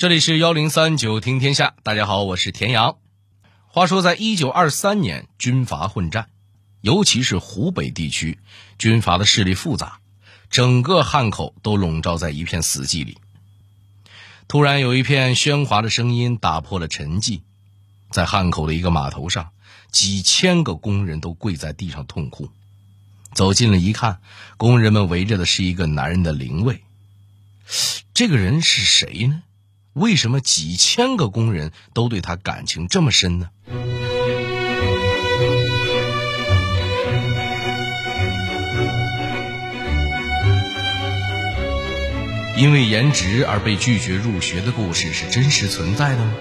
[0.00, 2.96] 这里是幺零三九听天下，大家好，我是田阳。
[3.68, 6.30] 话说，在一九二三年，军阀混战，
[6.80, 8.38] 尤其是湖北地区，
[8.78, 10.00] 军阀的势力复杂，
[10.48, 13.18] 整个汉口都笼罩在一片死寂里。
[14.48, 17.42] 突然，有一片喧哗的声音打破了沉寂，
[18.10, 19.50] 在汉口的一个码头上，
[19.90, 22.48] 几千个工人都跪在地上痛哭。
[23.34, 24.22] 走近了一看，
[24.56, 26.82] 工人们围着的是一个男人的灵位。
[28.14, 29.42] 这个人是谁呢？
[29.94, 33.48] 为什么几千个工人都对他感情这么深呢？
[42.56, 46.34] 因为颜值而被拒绝入学的故事是真实存在的吗？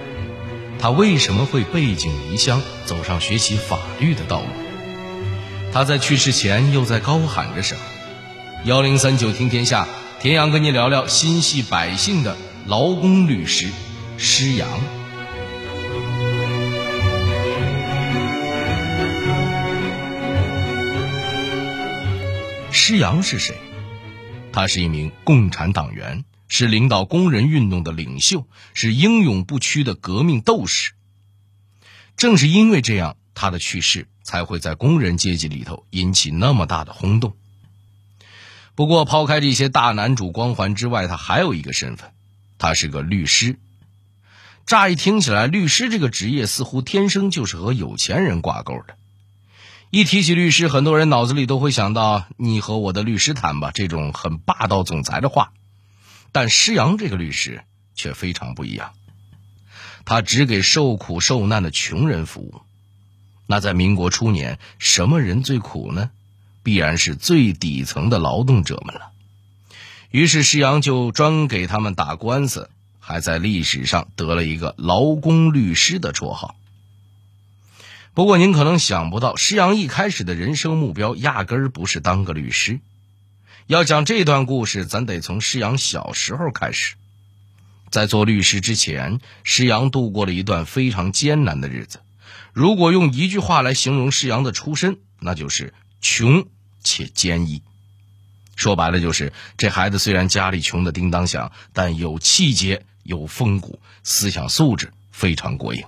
[0.78, 4.48] 他为什么会背井离乡走上学习法律的道路？
[5.72, 7.82] 他在去世前又在高喊着什么？
[8.66, 9.88] 幺零三九听天下，
[10.20, 12.36] 田阳跟你聊聊心系百姓的。
[12.70, 13.68] 劳工律师
[14.20, 14.70] 施洋，
[22.72, 23.58] 施洋是谁？
[24.52, 30.92] 他是一名共产党员，是领导工人运动的领袖，是英勇不屈的革命斗士。
[32.18, 37.36] 正是因为这样，他的去世才会在工人阶级里头引起那么大的轰动。
[38.76, 42.12] 不过，抛开这些大男主光环之外，他还有一个身份。
[42.60, 43.58] 他是个律师，
[44.68, 48.96] 乍一听起来，律师这个职业似乎天生就是和有钱人挂钩的。
[49.90, 55.52] 一提起律师，很多人脑子里都会想到“你和我的律师谈吧”这种很霸道总裁的话。
[56.32, 57.64] 但施阳这个律师
[57.96, 58.92] 却非常不一样，
[60.06, 62.62] 他只给受苦受难的穷人服务。
[63.48, 66.12] 那在民国初年，什么人最苦呢？
[66.62, 69.12] 必然是最底层的劳动者们了。
[70.12, 76.56] 于是施阳就专给他们打官司，还在历史上得了一个“劳工律师”的绰号。
[78.16, 82.80] 不过您可能想不到，施阳一开始的人生目标压根儿不是当个律师。
[83.68, 86.96] 要讲这段故事，咱得从施阳小时候开始。
[87.92, 92.00] 在做律师之前，施阳度过了一段非常艰难的日子。
[92.52, 96.48] 如果用一句话来形容施阳的出身，那就是穷
[96.84, 97.62] 且坚毅。
[98.60, 105.82] 说白了就是，这孩子虽然家里穷的叮当响，但有气节、有风骨，思想素质非常过硬。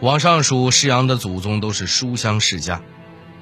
[0.00, 2.82] 往上数，施阳的祖宗都是书香世家，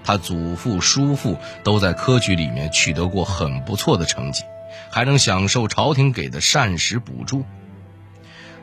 [0.05, 4.45] 他祖父、叔父都在科举里面取得过很不错的成绩，
[4.91, 7.47] 还能享受朝廷给的膳食补助。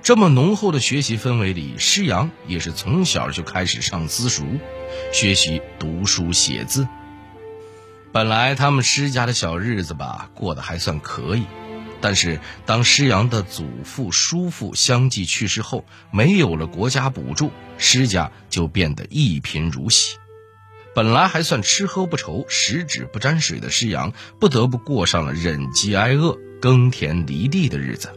[0.04, 4.46] 这么浓厚的学习氛围里，施阳也是从小就开始上私塾，
[5.12, 6.88] 学习读书写字。
[8.16, 11.44] 本来他们施家的小日子吧，过得还算可以，
[12.00, 20.16] 但是当施阳的祖父、叔父相继去世后，没有了国家补助，施家就变得一贫如洗。
[20.96, 28.14] 本来还算吃喝不愁、十指不沾水的施阳，不得不过上了忍饥挨饿、耕田犁地的日子。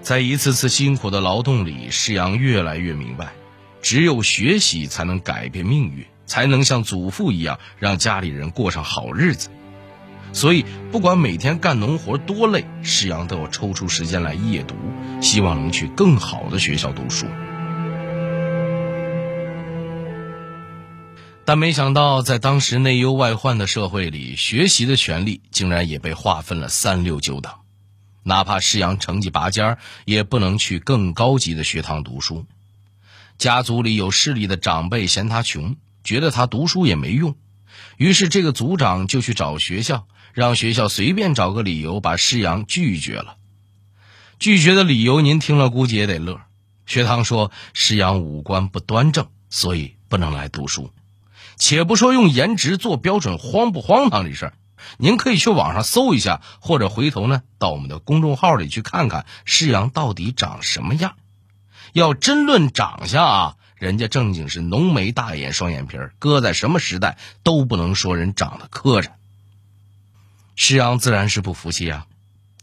[0.00, 3.34] 在一次次辛苦的劳动里，施阳越来越明白。
[3.86, 9.48] 只有学习才能改变命运，才能像祖父一样让家里人过上好日子。
[10.32, 14.74] 所以，不管每天干农活多累，施阳都要抽出时间来夜读，
[15.22, 17.26] 希望能去更好的学校读书。
[21.44, 27.52] 但没想到，在当时内忧外患的社会里，学习的权利竟然也被划分了三六九等，
[28.24, 32.46] 哪怕施阳成绩拔尖儿，也不能去更高级的学堂读书。
[33.38, 37.36] 家族里有势力的长辈嫌他穷，觉得他读书也没用，
[37.96, 43.36] 于是这个族长就去找学校，让学校随便找个理由把施阳拒绝了。
[44.38, 46.40] 拒绝的理由您听了估计也得乐。
[46.86, 50.90] 学堂说施阳五官不端正，所以不能来读书。
[51.56, 54.52] 且不说用颜值做标准荒不荒唐这事儿，
[54.98, 61.16] 您可以去网上搜一下，或者回头呢到我们的公众号里去看看施阳到底长什么样。
[61.96, 69.12] 要真论长相啊，人家正经是浓眉大眼双眼皮儿，搁在什么时代都不能说人长得磕碜。
[70.56, 72.06] 施阳自然是不服气啊，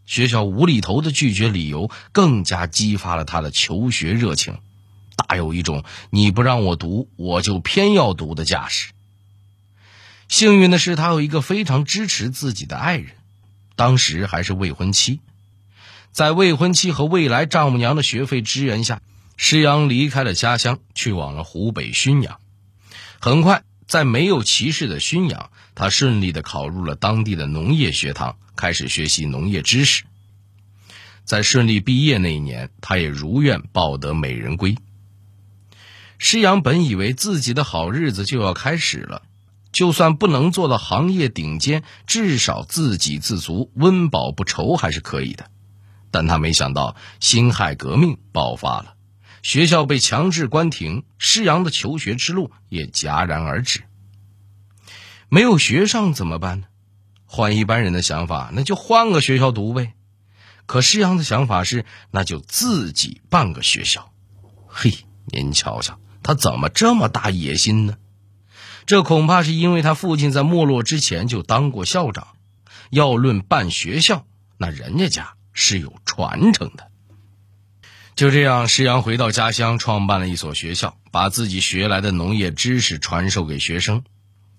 [0.05, 4.59] 学校无厘头的拒绝理由更加激发了他的求学热情，
[5.15, 8.91] 大有一种你不让我读，我就偏要读的架势。
[10.27, 13.15] 幸运的是，他有一个非常支持自己的爱人，
[13.75, 15.21] 当时还是未婚妻，
[16.11, 19.01] 在未婚妻和未来丈母娘的学费支援下。
[19.35, 22.39] 施阳离开了家乡，去往了湖北浔阳。
[23.19, 30.03] 很快，在没有歧视的熏养，他顺利的考入了当地的农业学堂，开始学习农业知识。
[31.23, 34.77] 在顺利毕业那一年，他也如愿抱得美人归。
[36.17, 39.23] 施阳本以为自己的好日子就要开始了，
[39.71, 45.49] 就算不能做到行业顶尖，至少自给自足、温饱不愁还是可以的。
[46.11, 48.92] 但他没想到，辛亥革命爆发了。
[49.43, 53.83] 学校被强制关停，施阳的求学之路也戛然而止。
[55.27, 56.67] 没有学上怎么办呢？
[57.25, 59.93] 换一般人的想法，那就换个学校读呗。
[60.65, 64.13] 可施阳的想法是，那就自己办个学校。
[64.65, 64.93] 嘿，
[65.25, 67.97] 您瞧瞧，他怎么这么大野心呢？
[68.85, 72.27] 这恐怕是因为他父亲在没落之前就当过校长。
[72.91, 74.25] 要论办学校，
[74.57, 76.91] 那人家家是有传承的。
[78.15, 84.03] 就这样，施阳回到家乡，创办了一所学校，把自己学来的农业知识传授给学生。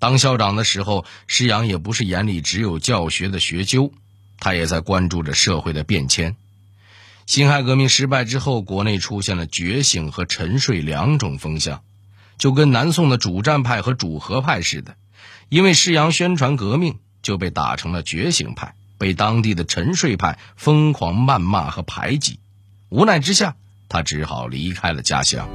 [0.01, 3.93] 当校长的时候，施阳也不是眼里只有教学的学究，
[4.41, 6.35] 他也在关注着社会的变迁。
[7.27, 11.83] 辛亥革命失败之后，国内出现了觉醒和沉睡两种风向，
[12.37, 14.97] 就跟南宋的主战派和主和派似的。
[15.49, 22.41] 因为施阳宣传革命，就被打成了觉醒派，被当地的沉睡派疯狂谩骂和排挤。
[22.95, 23.57] 无奈之下，
[23.89, 25.49] 他只好离开了家乡。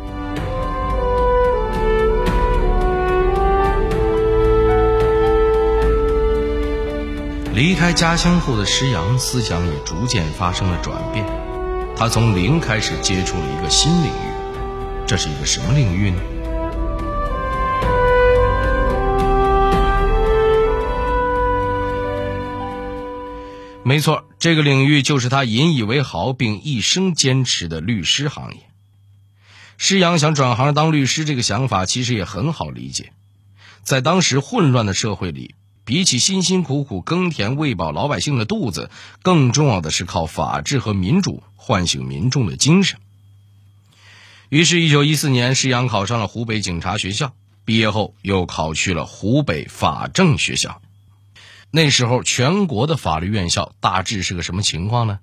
[7.53, 11.25] 离开家乡后的施阳，思想也逐渐发生了转变。
[11.95, 16.19] 他从零开始接触了一个新领域，这是一个什么领域呢？
[23.81, 28.61] 没错，这个领域就是他引以为豪并一生坚持的律师行业。
[29.77, 33.11] 施阳想转行当律师，这个想法其实也很好理解。
[33.83, 38.89] 在当时混乱的社会里，比起辛辛苦苦耕田喂饱老百姓的肚子，
[39.21, 42.99] 更重要的是靠法治和民主唤醒民众的精神。
[44.47, 47.33] 于是，一九一四年，施阳考上了湖北警察学校，
[47.65, 50.81] 毕业后又考去了湖北法政学校。
[51.71, 55.19] 那时候，全国的法律院校大致是个什么情况呢？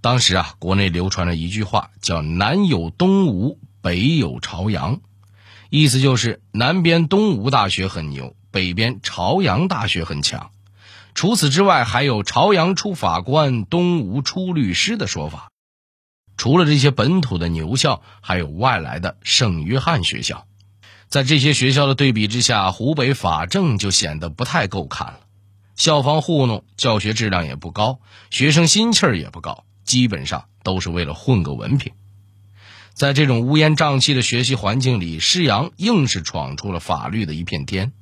[0.00, 5.00] 当时啊，国内流传着一句话，叫“南有东吴，北有朝阳”，
[5.70, 10.50] 意思就是南边东吴大学很牛，北边朝阳大学很强。
[11.14, 15.48] 除此之外，还有“朝阳出法官，东吴出律师”的说法。
[16.36, 20.46] 除了这些本土的牛校，还有外来的圣约翰学校。
[21.08, 25.20] 在这些学校的对比之下，湖北法政就显得不太够看了。
[25.78, 31.92] 校方糊弄，教学质量也不高，学生心气儿也不高，基本上都是为了混个文凭。
[32.94, 37.92] 在这种乌烟瘴气的学习环境里，施阳硬是闯出了法律的一片天。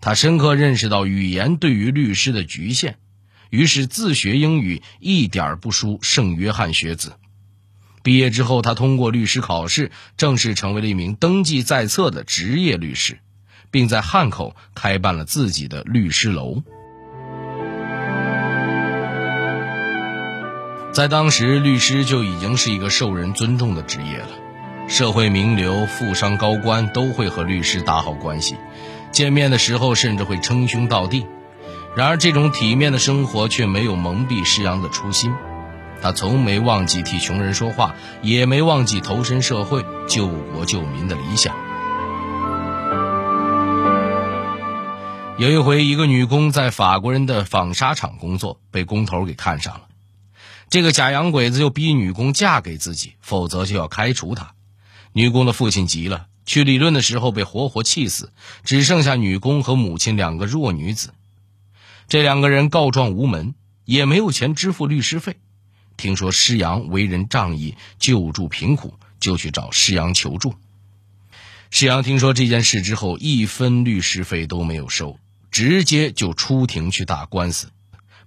[0.00, 2.96] 他深刻认识到语言对于律师的局限，
[3.50, 7.12] 于是自学英语，一点不输圣约翰学子。
[8.02, 13.18] 毕业之后，他通过律师考试，正式成为了一名登记在册的职业律师，
[13.70, 16.62] 并在汉口开办了自己的律师楼。
[20.92, 24.28] 在当时，律师就已经是一个受人尊重的职业了。
[24.88, 28.56] 社会名流、富商高官都会和律师打好关系，
[29.10, 31.26] 见面的时候甚至会称兄道弟。
[31.96, 35.32] 然而，这种体面的生活却没有蒙蔽施阳的初心。
[36.02, 41.54] 他从没忘记替穷人说话，也没忘记投身社会、救国救民的理想。
[45.38, 49.80] 有一回，一个女工在法国人的纺纱厂工作，被工头给看上了。
[50.72, 54.54] 这个假洋鬼子就逼女工嫁给自己，否则就要开除她。
[55.12, 58.32] 女工的父亲急了，去理论的时候被活活气死，
[58.64, 61.12] 只剩下女工和母亲两个弱女子。
[62.08, 65.36] 这两个人告状无门，也没有钱支付律师费。
[65.98, 70.54] 听说施阳为人仗义，救助贫苦，就去找施阳求助。
[71.68, 75.18] 施阳听说这件事之后，一分律师费都没有收，
[75.50, 77.68] 直接就出庭去打官司。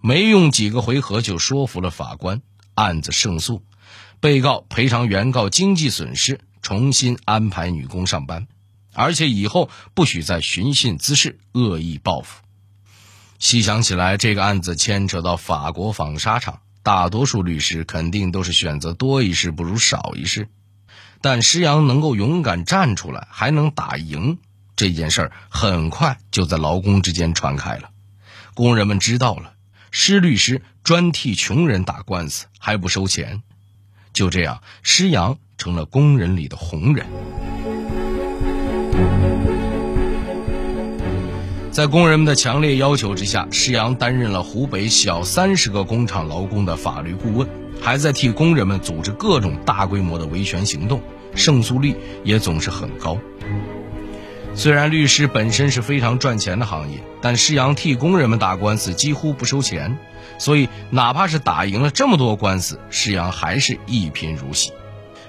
[0.07, 2.43] 没用几个回合就说服了法官，
[2.75, 3.63] 案子胜诉，
[4.19, 8.45] 被告赔偿原告经济损失，重新安排女工上班，
[8.93, 12.43] 而且以后不许再寻衅滋事、恶意报复。
[13.39, 20.49] 细想起来，这个案子牵扯到法国纺纱厂，大多数律师肯定都是选择多一事不如少一事，
[21.19, 24.37] 但施阳能够勇敢站出来，还能打赢
[24.75, 27.89] 这件事儿，很快就在劳工之间传开了，
[28.53, 29.53] 工人们知道了。
[29.97, 33.41] 施律师专替穷人打官司，还不收钱。
[34.11, 37.05] 就这样，施阳成了工人里的红人。
[41.71, 47.47] 在工人们的强烈要求之下，施阳担任了湖北小三十个工厂劳工的法律顾问，
[47.81, 51.01] 还在替工人们组织各种大规模的维权行动，
[51.35, 53.17] 胜诉率也总是很高。
[54.57, 59.97] 虽然律师本身是非常赚钱的行业，但施阳替工人们打官司几乎不收钱，
[60.39, 64.71] 所以哪怕是打赢了这么多官司，施阳还是一贫如洗，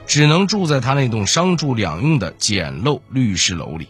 [0.06, 3.88] 只能住在他那栋商住两用的简陋律师楼里。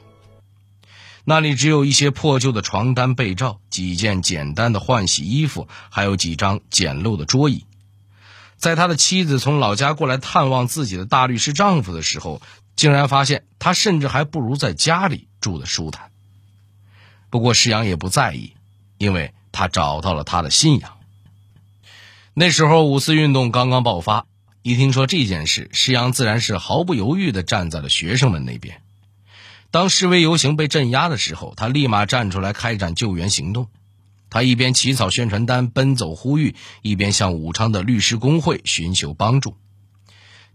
[1.25, 7.67] 那里只有一些破旧的床单被罩，几件简单的换洗衣服，还有几张简陋的桌椅。
[8.57, 12.41] 在他的妻子从老家过来探望自己的大律师丈夫的时候。
[12.77, 16.11] 竟然发现他甚至还不如在家里住的舒坦。
[17.31, 18.53] 不过施阳也不在意，
[18.99, 20.93] 因为他找到了他的信仰。
[22.35, 24.27] 那时候五四运动刚刚爆发，
[24.63, 28.83] 一听说这件事，施阳自然是毫不犹豫地站在了学生们那边。
[29.71, 33.69] 当示威游行被镇压的时候，他立马站出来开展救援行动。
[34.29, 39.57] 他一边起草宣传单奔走呼吁，一边向武昌的律师工会寻求帮助。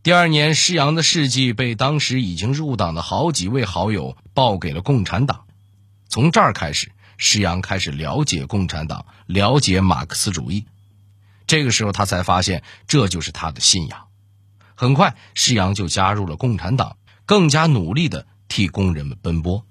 [0.04, 5.46] 第二年，施洋的事迹被当时已经入党的好几位好友报给了共产党。
[6.10, 10.66] 从这儿开始，施洋开始了解共产党，了解马克思主义。
[11.46, 14.08] 这个时候，他才发现这就是他的信仰。
[14.74, 19.68] 很快，施阳就加入了共产党，更加努力地替工人们奔波。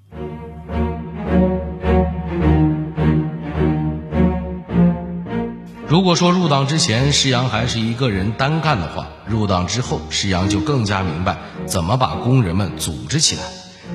[5.90, 13.42] 如果说入党之前施洋还是一个人单干的话，入党之后施洋就更加明白怎么把工人们组织起来，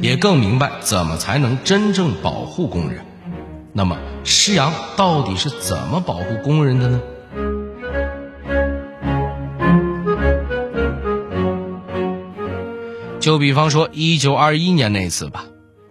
[0.02, 3.06] 也更明白怎么才能真正保护工人。
[3.72, 7.02] 那么施阳到底是怎么保护工人的呢？
[13.22, 15.46] 就比方说一九二一年那次吧，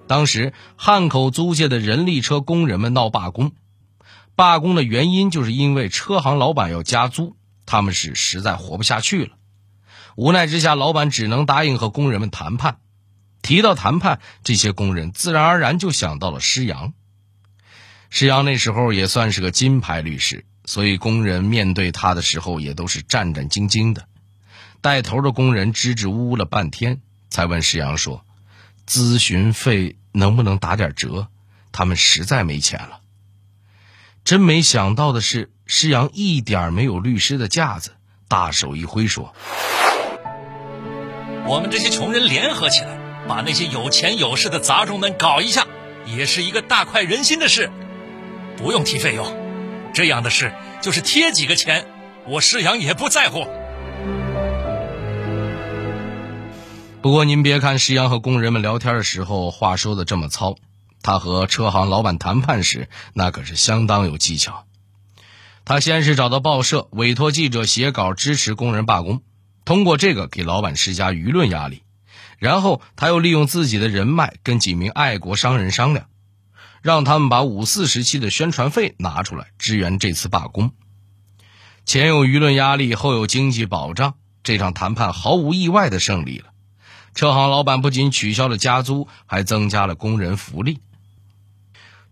[0.06, 3.52] 当时汉口租界的人力车工人们闹罢工。
[4.36, 7.36] 罢工的原因就是因为车行老板要加租，
[7.66, 9.36] 他们是实在活不下去了。
[10.16, 12.78] 无奈之下，老板只能答应和工人们谈判。
[13.42, 16.94] 提到谈判，这些工人自然而然就想到了施阳。
[18.10, 24.08] 施阳那时候也算是个金牌律师，所以工人面对他的时候也都是战战兢兢的。
[24.80, 28.24] 带头的工人支支吾吾了半天，才问施阳说
[28.88, 31.28] ：“咨询费能不能打点折？
[31.70, 33.00] 他们实在没钱了。”
[34.24, 37.90] 真没想到的是，施阳一点没有律师的架子，
[38.26, 39.34] 大手一挥说
[41.46, 45.66] ：“我们这些穷人联合起来，把那些有钱有势的杂种们搞一下，
[46.06, 47.70] 也是一个大快人心的事。
[48.56, 49.26] 不用提费用，
[49.92, 51.84] 这样的事就是贴几个钱，
[52.26, 53.44] 我施阳也不在乎。”
[57.02, 60.56] 不过您别看施阳和工人们聊天的时候话说的这么糙。
[61.04, 64.64] 他和车行老板谈判时，那可是相当有技巧。
[65.66, 69.20] 他先是找到报社，委托记者写稿支持工人罢工，
[69.66, 71.82] 通过这个给老板施加舆论压力。
[72.38, 76.06] 然后他又利用自己的人脉，跟几名爱国商人商量，
[76.80, 80.72] 让他们把五四时期的宣传费拿出来支援这次罢工。
[81.84, 86.46] 前有舆论压力，后有经济保障，这场谈判毫无意外的胜利了。
[87.14, 90.80] 车行老板不仅取消了加租，还增加了工人福利。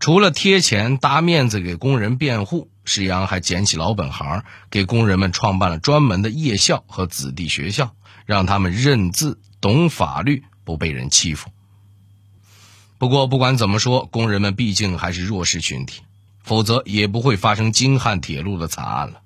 [0.03, 7.95] 除了贴钱搭面子给工人辩护，施阳还捡起老本行，给工人们创办了专门的夜校和子弟学校，
[8.27, 11.51] 让他们认字、懂法律，不被人欺负。
[12.99, 16.01] 不过，不管怎么说，工人们毕竟还是弱势群体，
[16.43, 19.21] 否则也不会发生京汉铁路的惨案了。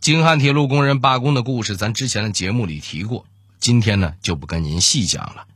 [0.00, 3.24] 京汉铁路工人罢工的故事，咱之前的节目里提过，
[3.58, 5.46] 今天呢就不跟您细讲了。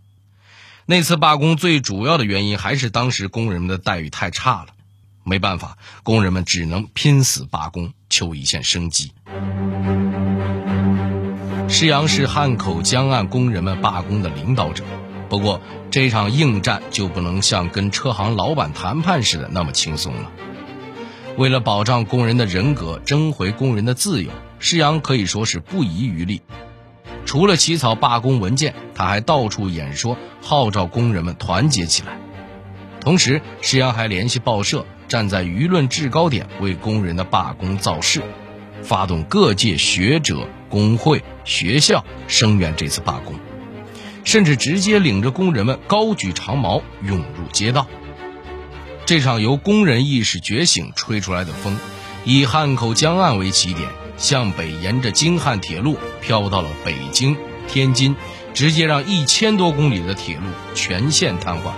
[0.91, 4.71] 那次罢工最主要的原因还是当时工人们的待遇太差了，
[5.23, 9.13] 没办法，工人们只能拼死罢工，求一线生机。
[11.69, 14.83] 施阳是汉口江岸工人们罢工的领导者，
[15.29, 15.61] 不过
[15.93, 20.33] 这场硬战就不能像跟车行老板谈判似的那么轻松了。
[21.37, 26.43] 为了保障工人的人格，争回工人的自由，施阳可以说是不遗余力。
[27.27, 32.19] 除了起草罢工文件，他还到处演说，号召工人们团结起来。
[33.01, 38.23] 同时，施阳还联系报社，站在舆论制高点，为工人的罢工造势，
[38.83, 43.37] 发动各界学者、工会、学校声援这次罢工，
[44.25, 47.87] 甚至直接领着工人们高举长矛涌入街道。
[49.07, 51.79] 这场由工人意识觉醒吹出来的风，
[52.25, 53.89] 以汉口江岸为起点。
[54.21, 57.37] 向北沿着京汉铁路飘到了北京
[57.67, 58.15] 天津
[58.53, 60.43] 直接让一千多公里的铁路
[60.75, 61.73] 全线瘫痪。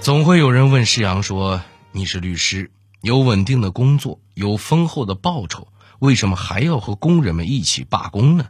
[0.00, 5.68] 总会有人问施洋说你是律师有稳定的工作有丰厚的报酬
[6.00, 8.46] 为什么还要和工人们一起罢工呢？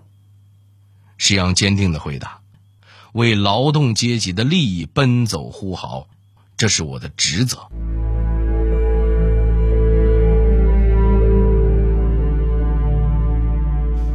[1.19, 2.40] 施洋坚定的回答
[3.12, 6.09] 为劳动阶级的利益奔走呼号，
[6.57, 7.59] 这是我的职责。”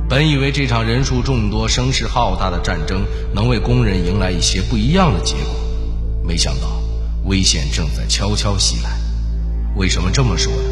[0.10, 5.54] 本以为这场人数众多、声势浩大的战争能为工人迎来一些不一样的结果，
[6.24, 6.82] 没想到。
[7.26, 8.98] 危险正在悄悄袭来。
[9.76, 10.67] 为什么这么说呢？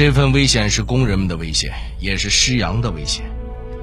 [0.00, 3.22] 这份危险是工人们的危险，也是施阳的危险。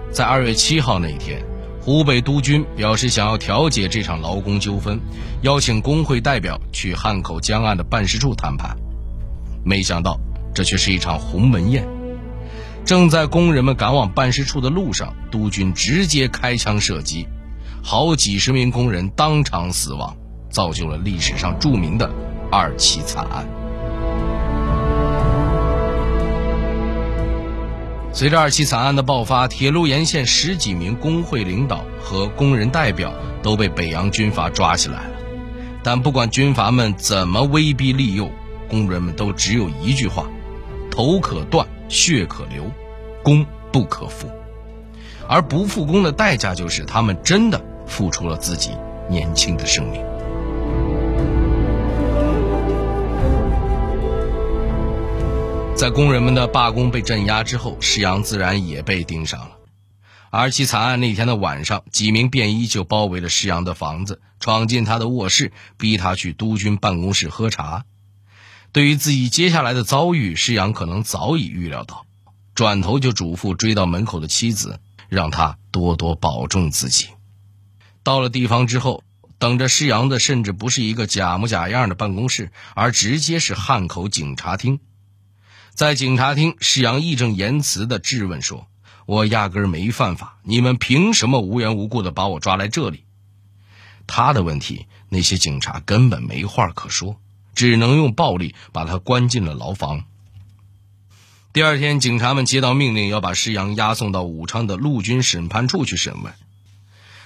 [0.09, 1.45] 在二月七号那一天，
[1.79, 4.99] 湖北督军表示想要调解这场劳工纠纷，
[5.43, 8.75] 邀请工会代表去汉口江岸的办事处谈判。
[9.63, 10.19] 没想到，
[10.55, 11.87] 这却是一场鸿门宴。
[12.83, 17.27] 正在工人们赶往办事处的路上，督军直接开枪射击。
[17.83, 20.17] 好几十名工人当场死亡，
[20.49, 22.09] 造就了历史上著名的
[22.51, 23.47] 二七惨案。
[28.17, 35.11] 随着二七惨案的爆发，铁路沿线十几名工会领导和工人代表都被北洋军阀抓起来了。
[35.83, 38.31] 但不管军阀们怎么威逼利诱，
[38.67, 40.25] 工人们都只有一句话：
[40.89, 42.63] 头可断，血可流，
[43.21, 44.27] 功不可复。
[45.29, 47.61] 而不复工的代价就是他们真的。
[47.85, 48.71] 付出了自己
[49.07, 50.03] 年轻的生命。
[55.77, 59.51] 在工人们的罢工被镇压之后，施阳自然也被盯上了。
[60.31, 67.85] 而其惨案那天的晚上，几名便衣就包围了施阳的房子，闯进他的卧室，逼他去督军办公室喝茶。
[68.71, 72.07] 对于自己接下来的遭遇，施阳可能早已预料到，
[72.55, 74.79] 转头就嘱咐追到门口的妻子，
[75.09, 77.09] 让他多多保重自己。
[78.01, 79.03] 到了地方之后，
[79.37, 84.79] 等着施阳的甚至不是一个假模假样的办公室，而直接是汉口警察厅。
[85.77, 88.65] 在警察厅，施阳义正言辞地质问说
[89.05, 93.03] ：“我压根儿没犯法，你们凭什么无缘无故地把我抓来这里？”
[94.07, 97.21] 他的问题，那些警察根本没话可说，
[97.53, 100.05] 只能用暴力把他关进了牢房。
[101.53, 106.33] 第二天，警察们接到命令，要把施阳押送到武昌的陆军审判处去审问。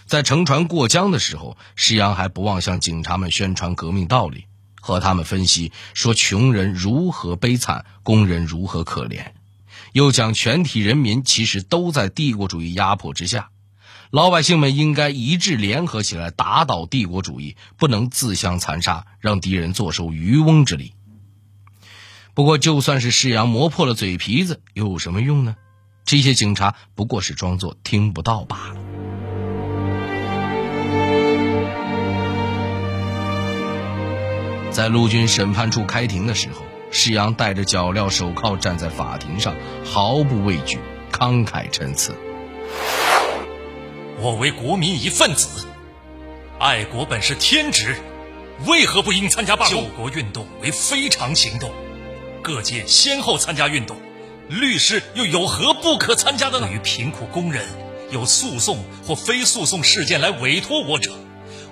[0.07, 4.43] 在乘船过江的时候，施阳还不忘向警察们宣传革命道理，
[4.81, 9.27] 和他们分析说穷人如何悲惨，工人如何可怜，
[9.93, 13.51] 又讲全体人民其实都在帝国主义压迫之下，
[14.09, 20.93] 老百姓们应该一致联合起来打倒帝国主义，不能自相残杀，让敌人坐收渔翁之利。
[22.33, 25.55] 不过，就算是施阳磨破了嘴皮子，又有什么用呢？
[26.03, 28.90] 这些警察不过是装作听不到罢了。
[34.71, 39.53] 在陆军审判处开庭的时候，施阳戴着脚镣手铐站在法庭上，
[39.83, 40.79] 毫不畏惧，
[41.11, 42.15] 慷慨陈词
[44.17, 45.67] ：“我为国民一份子，
[46.57, 47.97] 爱国本是天职，
[48.65, 49.75] 为何不应参加罢工？
[49.75, 51.69] 救国运动为非常行动，
[52.41, 53.97] 各界先后参加运动，
[54.47, 56.67] 律师又有何不可参加的呢？
[56.67, 57.65] 对于贫苦工人
[58.09, 61.11] 有诉讼或非诉讼事件来委托我者，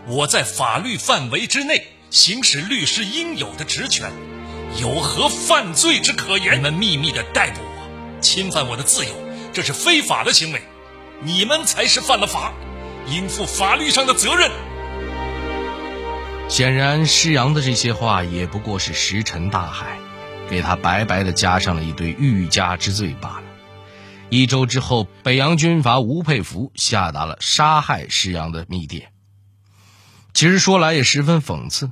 [0.06, 4.12] 我在法律范围之内。”行使律师应有的职权，
[4.82, 6.58] 有何犯罪之可言？
[6.58, 9.12] 你们秘密的逮捕我，侵犯我的自由，
[9.54, 10.60] 这是非法的行为。
[11.22, 12.52] 你们才是犯了法，
[13.08, 14.50] 应负法律上的责任。
[16.50, 20.00] 显然，施阳的这些话也不过是石沉大海，
[20.50, 23.43] 给他白白的加上了一堆欲加之罪罢了。
[24.30, 29.12] 一周之后，北洋军阀吴佩孚下达了杀害施阳的密电。
[30.34, 31.91] 其实说来也十分讽刺。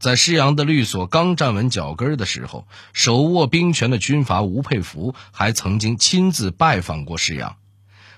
[0.00, 7.56] 在施阳的律所刚站稳脚跟的时候，手握兵权的军阀吴佩孚还曾经亲自拜访过施阳，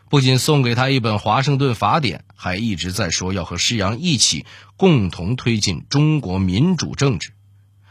[0.09, 7.33] 不仅送给他一本《华盛顿法典》，还一直在说要和施阳一起共同推进中国民主政治，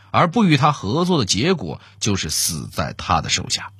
[0.10, 3.74] 而不与他合作的结果就是死在他的手下。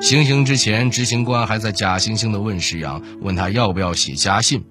[0.00, 4.64] 行刑之前，执行官还在假惺惺地问施阳，问他要不要写家信。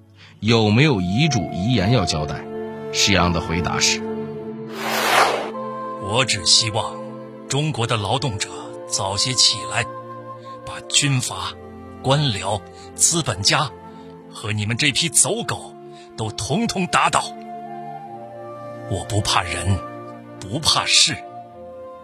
[0.44, 2.44] 有没有遗嘱遗言要交代？
[2.92, 4.02] 施阳的回答是
[6.04, 6.98] ：“我只希望
[7.48, 8.50] 中国的劳动者
[8.86, 9.86] 早些起来，
[10.66, 11.54] 把军阀、
[12.02, 12.60] 官僚、
[12.94, 13.70] 资本家
[14.30, 15.74] 和你们这批走狗
[16.14, 17.24] 都统统打倒。
[18.90, 19.78] 我不怕人，
[20.40, 21.16] 不怕事，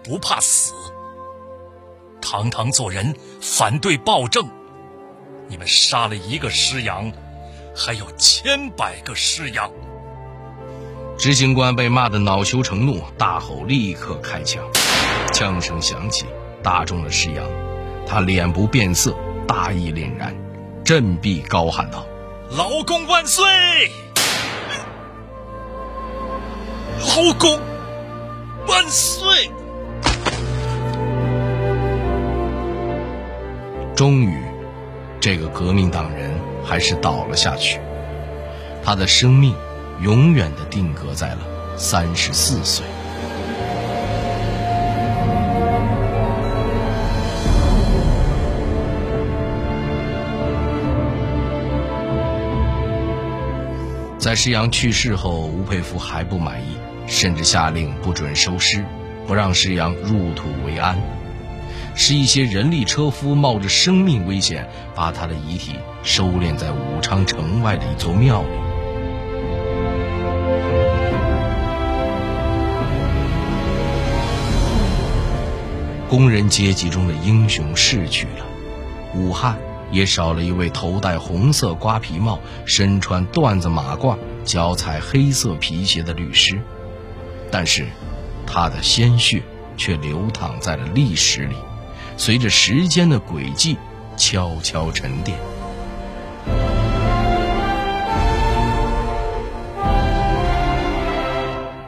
[0.03, 0.73] 不怕死。
[2.23, 4.49] 堂堂做人，反对暴政。
[5.47, 7.13] 你们杀了一个师阳，
[7.75, 9.71] 还有千百个师阳。
[11.19, 14.65] 执行官被骂得恼羞成怒，大吼：“立刻开枪！”
[15.35, 16.27] 枪声响起，
[16.63, 17.47] 打中了施阳，
[18.07, 19.15] 他脸不变色，
[19.47, 20.35] 大义凛然，
[20.85, 22.07] 振臂高喊道
[22.57, 23.45] ：“劳工万岁！
[27.01, 27.59] 劳工
[28.67, 29.51] 万岁！”
[33.95, 34.43] 终于，
[35.21, 36.30] 这个革命党人
[36.65, 37.81] 还是倒了下去，
[38.85, 39.55] 他的生命
[40.01, 41.39] 永远的定格在了
[41.77, 42.85] 三十四岁。
[54.19, 58.85] 在施阳去世后，吴佩孚还不满意，甚至下令不准收尸，
[59.27, 60.95] 不让施阳入土为安。
[61.95, 68.49] 是一些人力车夫冒着生命危险，把他的遗体收敛在武昌城外的一座庙里。
[76.09, 78.45] 工人阶级中的英雄逝去了，
[79.15, 79.59] 武汉。
[79.93, 86.61] 也少了一位头戴红色瓜皮帽、身穿缎子马褂、脚踩黑色皮鞋的律师，
[87.51, 87.89] 但是，
[88.47, 89.43] 他的鲜血
[89.77, 91.57] 却流淌在了历史里，
[92.21, 93.79] 随着时间的轨迹
[94.19, 95.39] 悄悄沉淀。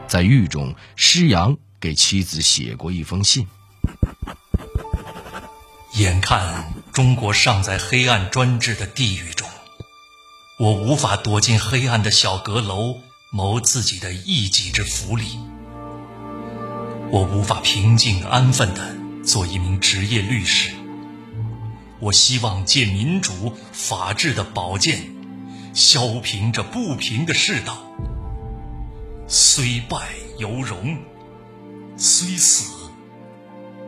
[0.09, 3.47] 在狱中，施阳给妻子写过一封信，
[5.97, 6.73] 眼看。
[6.95, 9.47] 中国尚在黑暗专制的地狱中，
[10.59, 12.97] 我无法躲进黑暗的小阁楼
[13.31, 15.39] 谋自己的一己之福利。
[17.11, 20.73] 我无法平静安分地做一名职业律师。
[22.01, 25.03] 我希望借民主法治的宝剑，
[25.73, 27.79] 削平这不平的世道。
[29.29, 30.09] 虽败
[30.39, 30.99] 犹荣，
[31.97, 32.91] 虽死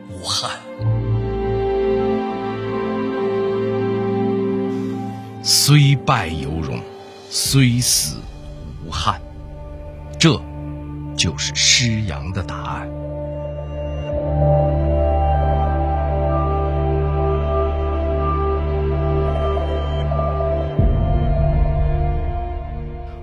[0.09, 0.51] 无憾。
[5.43, 6.81] 虽败犹荣，
[7.29, 8.17] 虽死
[8.87, 9.21] 无憾，
[10.19, 10.41] 这
[11.17, 13.04] 就是施阳的答案。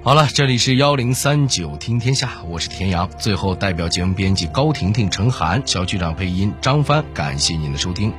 [0.03, 3.07] 好了，这里是幺零三九听天下，我是田阳。
[3.19, 8.11] 最后，代表节目编辑高婷婷、陈涵，小剧场配音张帆，感谢您的收听。